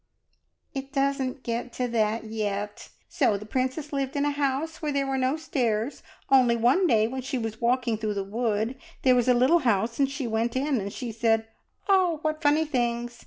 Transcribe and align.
"It 0.73 0.91
doesn't 0.91 1.43
get 1.43 1.71
to 1.73 1.87
that 1.89 2.23
yet. 2.23 2.89
So 3.07 3.37
the 3.37 3.45
princess 3.45 3.93
lived 3.93 4.15
in 4.15 4.25
a 4.25 4.31
house 4.31 4.81
where 4.81 4.91
there 4.91 5.05
were 5.05 5.15
no 5.19 5.37
stairs. 5.37 6.01
Only 6.27 6.55
one 6.55 6.87
day 6.87 7.07
when 7.07 7.21
she 7.21 7.37
was 7.37 7.61
walking 7.61 7.99
through 7.99 8.15
the 8.15 8.23
wood, 8.23 8.79
there 9.03 9.13
was 9.13 9.27
a 9.27 9.35
little 9.35 9.59
house 9.59 9.99
and 9.99 10.09
she 10.09 10.25
went 10.25 10.55
in, 10.55 10.81
and 10.81 10.91
she 10.91 11.11
said, 11.11 11.47
`Oh, 11.87 12.17
what 12.23 12.41
funny 12.41 12.65
things!' 12.65 13.19